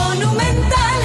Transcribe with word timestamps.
Monumental. 0.00 1.00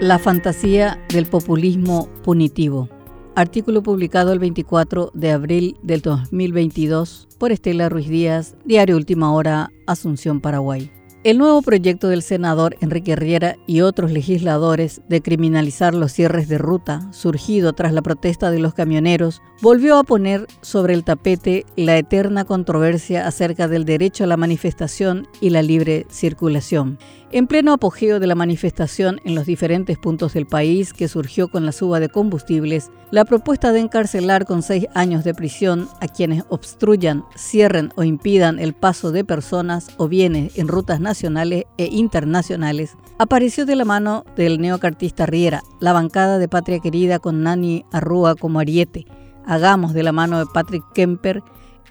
La 0.00 0.18
fantasía 0.18 1.02
del 1.08 1.26
populismo 1.26 2.08
punitivo. 2.22 2.88
Artículo 3.34 3.82
publicado 3.82 4.32
el 4.32 4.38
24 4.38 5.10
de 5.14 5.30
abril 5.30 5.76
del 5.82 6.00
2022 6.00 7.28
por 7.38 7.52
Estela 7.52 7.88
Ruiz 7.88 8.08
Díaz, 8.08 8.56
Diario 8.64 8.96
Última 8.96 9.32
Hora, 9.32 9.70
Asunción, 9.86 10.40
Paraguay. 10.40 10.90
El 11.26 11.38
nuevo 11.38 11.60
proyecto 11.60 12.06
del 12.06 12.22
senador 12.22 12.76
Enrique 12.80 13.16
Riera 13.16 13.56
y 13.66 13.80
otros 13.80 14.12
legisladores 14.12 15.00
de 15.08 15.22
criminalizar 15.22 15.92
los 15.92 16.12
cierres 16.12 16.46
de 16.46 16.56
ruta, 16.56 17.08
surgido 17.10 17.72
tras 17.72 17.92
la 17.92 18.00
protesta 18.00 18.52
de 18.52 18.60
los 18.60 18.74
camioneros, 18.74 19.42
volvió 19.60 19.98
a 19.98 20.04
poner 20.04 20.46
sobre 20.60 20.94
el 20.94 21.02
tapete 21.02 21.66
la 21.74 21.98
eterna 21.98 22.44
controversia 22.44 23.26
acerca 23.26 23.66
del 23.66 23.84
derecho 23.84 24.22
a 24.22 24.28
la 24.28 24.36
manifestación 24.36 25.26
y 25.40 25.50
la 25.50 25.62
libre 25.62 26.06
circulación. 26.10 26.96
En 27.32 27.48
pleno 27.48 27.72
apogeo 27.72 28.20
de 28.20 28.28
la 28.28 28.36
manifestación 28.36 29.20
en 29.24 29.34
los 29.34 29.46
diferentes 29.46 29.98
puntos 29.98 30.32
del 30.32 30.46
país 30.46 30.92
que 30.92 31.08
surgió 31.08 31.48
con 31.48 31.66
la 31.66 31.72
suba 31.72 31.98
de 31.98 32.08
combustibles, 32.08 32.92
la 33.10 33.24
propuesta 33.24 33.72
de 33.72 33.80
encarcelar 33.80 34.46
con 34.46 34.62
seis 34.62 34.86
años 34.94 35.24
de 35.24 35.34
prisión 35.34 35.88
a 36.00 36.06
quienes 36.06 36.44
obstruyan, 36.50 37.24
cierren 37.36 37.92
o 37.96 38.04
impidan 38.04 38.60
el 38.60 38.74
paso 38.74 39.10
de 39.10 39.24
personas 39.24 39.88
o 39.96 40.06
bienes 40.06 40.56
en 40.56 40.68
rutas 40.68 41.00
nacionales 41.00 41.15
e 41.24 41.86
internacionales 41.86 42.96
apareció 43.18 43.66
de 43.66 43.76
la 43.76 43.84
mano 43.84 44.24
del 44.36 44.60
neocartista 44.60 45.26
Riera, 45.26 45.62
la 45.80 45.92
bancada 45.92 46.38
de 46.38 46.48
Patria 46.48 46.80
Querida 46.80 47.18
con 47.18 47.42
Nani 47.42 47.84
Arrúa 47.92 48.34
como 48.34 48.60
ariete, 48.60 49.06
Hagamos 49.46 49.94
de 49.94 50.02
la 50.02 50.10
mano 50.10 50.40
de 50.40 50.46
Patrick 50.52 50.84
Kemper 50.92 51.42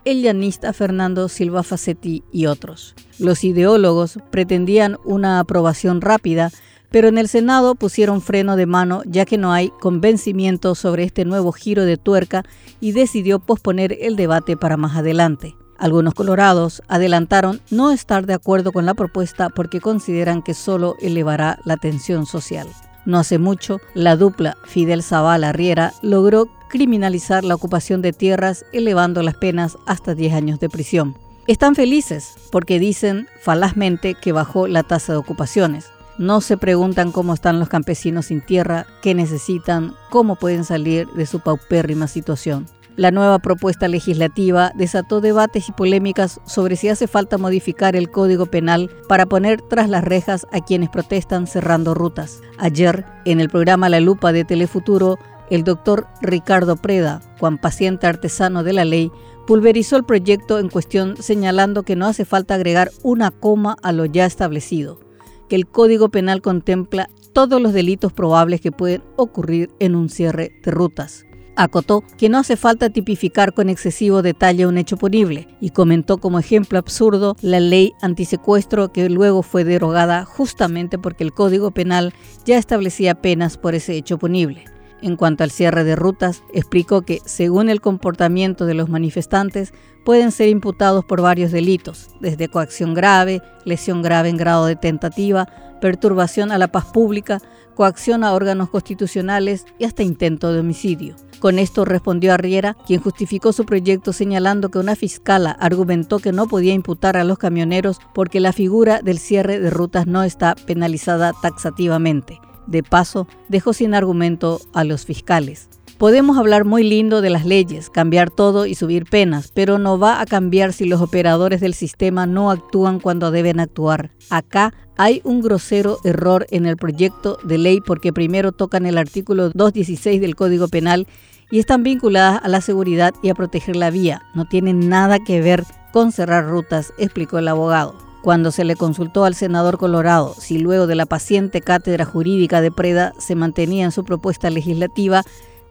el 0.04 0.22
llanista 0.22 0.72
Fernando 0.72 1.28
Silva 1.28 1.64
Facetti 1.64 2.24
y 2.32 2.46
otros. 2.46 2.94
Los 3.18 3.44
ideólogos 3.44 4.20
pretendían 4.30 4.98
una 5.04 5.40
aprobación 5.40 6.00
rápida, 6.00 6.52
pero 6.92 7.08
en 7.08 7.18
el 7.18 7.27
Senado 7.27 7.74
pusieron 7.76 8.21
freno 8.21 8.55
de 8.55 8.68
mano 8.68 9.02
ya 9.05 9.26
que 9.26 9.38
no 9.38 9.52
hay 9.52 9.70
convencimiento 9.82 10.76
sobre 10.76 11.04
este 11.04 11.26
nuevo 11.26 11.52
giro 11.52 11.86
de 11.86 11.98
tuerca 11.98 12.44
y 12.80 12.92
decidió 12.92 13.40
posponer 13.40 13.98
el 13.99 14.16
debate 14.16 14.55
para 14.55 14.77
más 14.77 14.96
adelante. 14.96 15.55
Algunos 15.77 16.13
colorados 16.13 16.81
adelantaron 16.87 17.62
no 17.70 17.91
estar 17.91 18.26
de 18.26 18.34
acuerdo 18.34 18.71
con 18.71 18.85
la 18.85 18.93
propuesta 18.93 19.49
porque 19.49 19.81
consideran 19.81 20.41
que 20.41 20.54
solo 20.54 20.95
elevará 21.01 21.59
la 21.65 21.77
tensión 21.77 22.26
social. 22.26 22.68
No 23.05 23.20
hace 23.20 23.37
mucho, 23.37 23.79
la 23.93 24.15
dupla 24.15 24.57
Fidel 24.65 25.03
Zavala 25.03 25.51
Riera 25.51 25.93
logró 26.01 26.48
criminalizar 26.70 27.43
la 27.43 27.55
ocupación 27.55 28.01
de 28.01 28.13
tierras 28.13 28.65
elevando 28.73 29.21
las 29.21 29.35
penas 29.35 29.77
hasta 29.85 30.15
10 30.15 30.34
años 30.34 30.59
de 30.59 30.70
prisión. 30.70 31.15
Están 31.48 31.76
felices 31.76 32.35
porque 32.51 32.79
dicen 32.79 33.27
falazmente 33.40 34.15
que 34.15 34.31
bajó 34.31 34.68
la 34.68 34.81
tasa 34.81 35.12
de 35.12 35.20
ocupaciones. 35.20 35.91
No 36.18 36.41
se 36.41 36.57
preguntan 36.57 37.12
cómo 37.12 37.34
están 37.34 37.59
los 37.59 37.70
campesinos 37.70 38.27
sin 38.27 38.41
tierra, 38.41 38.87
qué 39.03 39.13
necesitan, 39.13 39.93
cómo 40.09 40.37
pueden 40.37 40.63
salir 40.63 41.07
de 41.09 41.26
su 41.26 41.41
paupérrima 41.41 42.07
situación. 42.07 42.65
La 42.98 43.12
nueva 43.12 43.40
propuesta 43.40 43.90
legislativa 43.90 44.71
desató 44.74 45.20
debates 45.20 45.68
y 45.68 45.74
polémicas 45.74 46.40
sobre 46.46 46.77
si 46.77 46.88
hace 46.88 47.07
falta 47.07 47.37
modificar 47.37 47.93
el 47.98 48.10
Código 48.10 48.46
Penal 48.46 48.90
para 49.10 49.26
poner 49.26 49.62
tras 49.62 49.90
las 49.90 50.05
rejas 50.05 50.48
a 50.54 50.62
quienes 50.62 50.90
protestan 50.90 51.46
cerrando 51.46 51.93
rutas. 51.93 52.41
Ayer, 52.57 53.05
en 53.26 53.41
el 53.41 53.49
programa 53.49 53.90
La 53.90 53.99
Lupa 53.99 54.32
de 54.32 54.46
Telefuturo, 54.46 55.20
el 55.49 55.65
doctor 55.65 56.07
Ricardo 56.21 56.77
Preda, 56.77 57.21
Juan 57.37 57.57
paciente 57.57 58.07
artesano 58.07 58.63
de 58.63 58.71
la 58.71 58.85
ley, 58.85 59.12
pulverizó 59.46 59.98
el 59.98 60.05
proyecto 60.05 60.57
en 60.57 60.70
cuestión 60.70 61.18
señalando 61.18 61.84
que 61.84 61.98
no 61.98 62.05
hace 62.05 62.24
falta 62.24 62.55
agregar 62.55 62.91
una 63.04 63.30
coma 63.30 63.76
a 63.84 63.91
lo 63.91 64.06
ya 64.06 64.25
establecido, 64.25 65.02
que 65.50 65.57
el 65.57 65.68
Código 65.68 66.07
Penal 66.09 66.41
contempla 66.41 67.09
todos 67.34 67.62
los 67.62 67.74
delitos 67.74 68.13
probables 68.13 68.62
que 68.62 68.72
pueden 68.72 69.03
ocurrir 69.18 69.69
en 69.80 69.96
un 69.96 70.07
cierre 70.07 70.53
de 70.63 70.72
rutas. 70.72 71.25
Acotó 71.58 72.04
que 72.18 72.28
no 72.28 72.38
hace 72.38 72.58
falta 72.58 72.90
tipificar 72.90 73.54
con 73.54 73.70
excesivo 73.70 74.22
detalle 74.22 74.68
un 74.68 74.78
hecho 74.78 74.98
punible 74.98 75.48
y 75.62 75.70
comentó 75.70 76.18
como 76.18 76.38
ejemplo 76.38 76.78
absurdo 76.78 77.38
la 77.42 77.62
ley 77.62 77.94
antisecuestro 78.02 78.92
que 78.92 79.10
luego 79.10 79.42
fue 79.42 79.64
derogada 79.64 80.26
justamente 80.26 80.98
porque 80.98 81.24
el 81.24 81.34
Código 81.34 81.72
Penal 81.72 82.14
ya 82.46 82.58
establecía 82.58 83.16
penas 83.16 83.58
por 83.58 83.74
ese 83.74 83.96
hecho 83.96 84.18
punible. 84.18 84.66
En 85.02 85.16
cuanto 85.18 85.44
al 85.44 85.52
cierre 85.52 85.84
de 85.84 85.96
rutas, 85.96 86.42
explicó 86.54 87.04
que, 87.04 87.20
según 87.26 87.70
el 87.70 87.80
comportamiento 87.80 88.66
de 88.66 88.74
los 88.74 88.90
manifestantes, 88.90 89.72
pueden 90.04 90.32
ser 90.32 90.50
imputados 90.50 91.06
por 91.06 91.22
varios 91.22 91.52
delitos, 91.52 92.10
desde 92.22 92.48
coacción 92.48 92.94
grave, 92.94 93.42
lesión 93.66 94.02
grave 94.02 94.30
en 94.30 94.38
grado 94.38 94.66
de 94.66 94.76
tentativa, 94.76 95.48
perturbación 95.85 96.51
a 96.51 96.57
la 96.57 96.69
paz 96.69 96.85
pública, 96.85 97.44
coacción 97.75 98.23
a 98.23 98.34
órganos 98.34 98.72
constitucionales 98.72 99.68
y 99.78 99.85
hasta 99.85 100.01
intento 100.01 100.51
de 100.51 100.62
homicidio. 100.62 101.16
Con 101.38 101.59
esto 101.59 101.85
respondió 101.85 102.34
Arriera, 102.34 102.75
quien 102.88 103.00
justificó 103.00 103.53
su 103.53 103.68
proyecto 103.68 104.12
señalando 104.12 104.72
que 104.72 104.79
una 104.79 104.96
fiscala 104.96 105.51
argumentó 105.51 106.18
que 106.18 106.31
no 106.31 106.47
podía 106.47 106.73
imputar 106.73 107.18
a 107.18 107.23
los 107.23 107.38
camioneros 107.38 108.00
porque 108.16 108.40
la 108.40 108.51
figura 108.51 109.03
del 109.03 109.19
cierre 109.19 109.59
de 109.59 109.69
rutas 109.69 110.07
no 110.07 110.23
está 110.23 110.56
penalizada 110.56 111.34
taxativamente. 111.40 112.40
De 112.66 112.81
paso, 112.81 113.28
dejó 113.47 113.72
sin 113.72 113.94
argumento 113.94 114.62
a 114.73 114.85
los 114.85 115.06
fiscales. 115.06 115.69
Podemos 115.98 116.38
hablar 116.38 116.66
muy 116.66 116.84
lindo 116.84 117.22
de 117.22 117.30
las 117.30 117.46
leyes, 117.46 117.90
cambiar 117.90 118.30
todo 118.30 118.66
y 118.66 118.76
subir 118.76 119.06
penas, 119.06 119.52
pero 119.54 119.78
no 119.80 119.98
va 119.98 120.20
a 120.20 120.26
cambiar 120.26 120.74
si 120.74 120.86
los 120.86 121.00
operadores 121.00 121.62
del 121.62 121.74
sistema 121.74 122.26
no 122.26 122.52
actúan 122.52 123.00
cuando 123.00 123.32
deben 123.32 123.62
actuar. 123.62 124.12
Acá 124.30 124.74
hay 124.98 125.22
un 125.24 125.40
grosero 125.40 126.00
error 126.04 126.48
en 126.50 126.66
el 126.66 126.76
proyecto 126.76 127.38
de 127.46 127.58
ley 127.58 127.80
porque 127.80 128.12
primero 128.12 128.52
tocan 128.52 128.86
el 128.86 128.98
artículo 128.98 129.52
216 129.52 130.20
del 130.20 130.36
Código 130.36 130.68
Penal 130.68 131.08
y 131.50 131.60
están 131.60 131.84
vinculadas 131.84 132.42
a 132.44 132.50
la 132.50 132.60
seguridad 132.60 133.14
y 133.24 133.30
a 133.30 133.36
proteger 133.36 133.78
la 133.78 133.90
vía. 133.90 134.22
No 134.34 134.44
tienen 134.44 134.90
nada 134.90 135.20
que 135.20 135.40
ver 135.40 135.64
con 135.94 136.12
cerrar 136.12 136.46
rutas, 136.46 136.94
explicó 136.98 137.40
el 137.40 137.48
abogado. 137.48 137.96
Cuando 138.22 138.52
se 138.52 138.66
le 138.66 138.76
consultó 138.76 139.24
al 139.24 139.36
senador 139.36 139.78
Colorado 139.78 140.36
si 140.38 140.58
luego 140.58 140.88
de 140.88 140.96
la 140.96 141.06
paciente 141.06 141.62
cátedra 141.62 142.04
jurídica 142.04 142.60
de 142.60 142.72
Preda 142.72 143.14
se 143.18 143.36
mantenía 143.36 143.86
en 143.86 143.92
su 143.92 144.04
propuesta 144.04 144.50
legislativa, 144.50 145.24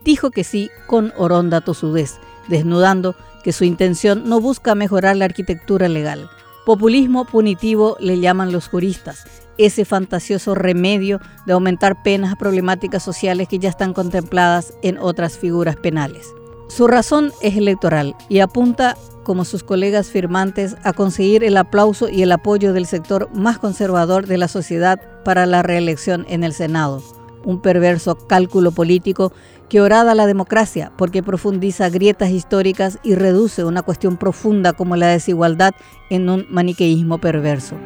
dijo 0.04 0.30
que 0.30 0.44
sí 0.44 0.70
con 0.86 1.12
oronda 1.16 1.60
tosudez, 1.60 2.18
desnudando 2.48 3.16
que 3.42 3.52
su 3.52 3.64
intención 3.64 4.28
no 4.28 4.40
busca 4.40 4.74
mejorar 4.74 5.16
la 5.16 5.24
arquitectura 5.24 5.88
legal. 5.88 6.30
Populismo 6.64 7.24
punitivo 7.24 7.96
le 8.00 8.20
llaman 8.20 8.52
los 8.52 8.68
juristas, 8.68 9.24
ese 9.58 9.84
fantasioso 9.84 10.54
remedio 10.54 11.20
de 11.46 11.52
aumentar 11.52 12.02
penas 12.02 12.32
a 12.32 12.36
problemáticas 12.36 13.02
sociales 13.02 13.48
que 13.48 13.58
ya 13.58 13.68
están 13.68 13.92
contempladas 13.92 14.74
en 14.82 14.98
otras 14.98 15.38
figuras 15.38 15.76
penales. 15.76 16.26
Su 16.68 16.86
razón 16.86 17.32
es 17.42 17.56
electoral 17.56 18.16
y 18.28 18.40
apunta, 18.40 18.96
como 19.22 19.44
sus 19.44 19.62
colegas 19.62 20.08
firmantes, 20.08 20.76
a 20.82 20.92
conseguir 20.92 21.44
el 21.44 21.56
aplauso 21.56 22.08
y 22.08 22.22
el 22.22 22.32
apoyo 22.32 22.72
del 22.72 22.86
sector 22.86 23.28
más 23.34 23.58
conservador 23.58 24.26
de 24.26 24.38
la 24.38 24.48
sociedad 24.48 25.00
para 25.24 25.46
la 25.46 25.62
reelección 25.62 26.24
en 26.28 26.42
el 26.42 26.52
Senado. 26.52 27.02
Un 27.44 27.60
perverso 27.60 28.16
cálculo 28.16 28.72
político 28.72 29.32
que 29.68 29.80
orada 29.80 30.14
la 30.14 30.26
democracia 30.26 30.92
porque 30.96 31.22
profundiza 31.22 31.88
grietas 31.88 32.30
históricas 32.30 32.98
y 33.02 33.14
reduce 33.14 33.64
una 33.64 33.82
cuestión 33.82 34.16
profunda 34.16 34.72
como 34.72 34.96
la 34.96 35.08
desigualdad 35.08 35.74
en 36.10 36.28
un 36.28 36.46
maniqueísmo 36.50 37.18
perverso. 37.18 37.76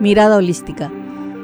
Mirada 0.00 0.36
holística. 0.36 0.90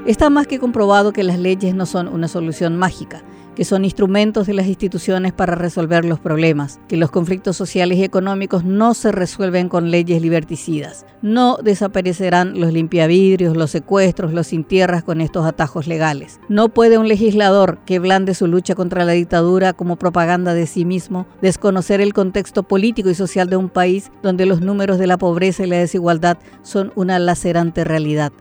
Está 0.07 0.29
más 0.29 0.47
que 0.47 0.59
comprobado 0.59 1.15
que 1.15 1.23
las 1.23 1.39
leyes 1.39 1.75
no 1.75 1.87
son 1.87 2.09
una 2.09 2.29
solución 2.29 2.77
mágica 2.77 3.23
que 3.55 3.65
son 3.65 3.85
instrumentos 3.85 4.47
de 4.47 4.55
las 4.55 4.67
instituciones 4.67 5.33
para 5.33 5.55
resolver 5.55 6.05
los 6.05 6.19
problemas, 6.19 6.81
que 6.89 6.97
los 6.97 7.11
conflictos 7.11 7.57
sociales 7.57 7.99
y 7.99 8.05
económicos 8.05 8.65
no 8.65 8.95
se 8.95 9.13
resuelven 9.13 9.69
con 9.69 9.91
leyes 9.91 10.21
liberticidas. 10.21 11.07
No 11.23 11.59
desaparecerán 11.63 12.59
los 12.61 12.73
limpiavidrios, 12.73 13.57
los 13.57 13.71
secuestros, 13.71 14.33
los 14.33 14.49
sin 14.49 14.65
con 15.05 15.21
estos 15.21 15.47
atajos 15.47 15.87
legales. 15.87 16.41
No 16.49 16.69
puede 16.69 16.99
un 16.99 17.07
legislador 17.07 17.79
que 17.87 18.01
blande 18.01 18.35
su 18.35 18.49
lucha 18.49 18.75
contra 18.75 19.05
la 19.05 19.13
dictadura 19.13 19.73
como 19.73 19.97
propaganda 19.97 20.53
de 20.53 20.67
sí 20.67 20.85
mismo 20.85 21.27
desconocer 21.43 22.01
el 22.01 22.13
contexto 22.13 22.65
político 22.65 23.11
y 23.11 23.15
social 23.15 23.49
de 23.49 23.57
un 23.57 23.69
país 23.69 24.11
donde 24.23 24.47
los 24.47 24.63
números 24.63 24.99
de 24.99 25.07
la 25.07 25.19
pobreza 25.19 25.63
y 25.63 25.69
la 25.69 25.77
desigualdad 25.77 26.39
son 26.63 26.93
una 26.97 27.21
lacerante 27.21 27.85
realidad 27.85 28.33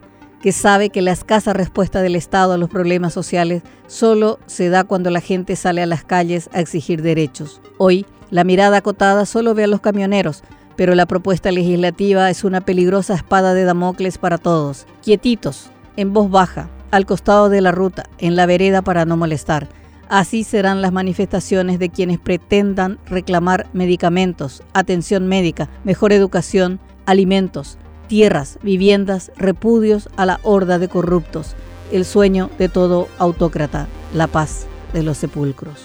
que 0.44 0.52
sabe 0.52 0.90
que 0.90 1.00
la 1.00 1.12
escasa 1.12 1.54
respuesta 1.54 2.02
del 2.02 2.16
Estado 2.16 2.52
a 2.52 2.58
los 2.58 2.68
problemas 2.68 3.14
sociales 3.14 3.62
solo 3.86 4.38
se 4.44 4.68
da 4.68 4.84
cuando 4.84 5.08
la 5.08 5.22
gente 5.22 5.56
sale 5.56 5.80
a 5.80 5.86
las 5.86 6.04
calles 6.04 6.50
a 6.52 6.60
exigir 6.60 7.00
derechos. 7.00 7.62
Hoy, 7.78 8.04
la 8.28 8.44
mirada 8.44 8.76
acotada 8.76 9.24
solo 9.24 9.54
ve 9.54 9.64
a 9.64 9.68
los 9.68 9.80
camioneros, 9.80 10.42
pero 10.76 10.94
la 10.94 11.06
propuesta 11.06 11.50
legislativa 11.50 12.28
es 12.28 12.44
una 12.44 12.60
peligrosa 12.60 13.14
espada 13.14 13.54
de 13.54 13.64
Damocles 13.64 14.18
para 14.18 14.36
todos. 14.36 14.86
Quietitos, 15.00 15.70
en 15.96 16.12
voz 16.12 16.30
baja, 16.30 16.68
al 16.90 17.06
costado 17.06 17.48
de 17.48 17.62
la 17.62 17.72
ruta, 17.72 18.04
en 18.18 18.36
la 18.36 18.44
vereda 18.44 18.82
para 18.82 19.06
no 19.06 19.16
molestar. 19.16 19.66
Así 20.10 20.44
serán 20.44 20.82
las 20.82 20.92
manifestaciones 20.92 21.78
de 21.78 21.88
quienes 21.88 22.18
pretendan 22.18 22.98
reclamar 23.06 23.66
medicamentos, 23.72 24.62
atención 24.74 25.26
médica, 25.26 25.70
mejor 25.84 26.12
educación, 26.12 26.80
alimentos, 27.06 27.78
tierras, 28.08 28.58
viviendas, 28.62 29.32
repudios 29.36 30.08
a 30.16 30.26
la 30.26 30.40
horda 30.42 30.78
de 30.78 30.88
corruptos, 30.88 31.54
el 31.92 32.04
sueño 32.04 32.50
de 32.58 32.68
todo 32.68 33.08
autócrata, 33.18 33.86
la 34.14 34.26
paz 34.26 34.66
de 34.92 35.02
los 35.02 35.18
sepulcros. 35.18 35.80